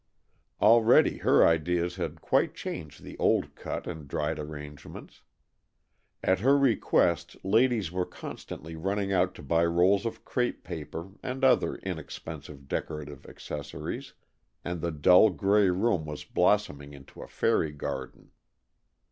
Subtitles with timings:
[0.59, 5.21] Already her ideas had quite changed the old cut and dried arrangements.
[6.23, 11.43] At her request ladies were constantly running out to buy rolls of crêpe paper and
[11.43, 14.13] other inexpensive decorative accessories,
[14.65, 18.31] and the dull gray room was blossoming into a fairy garden.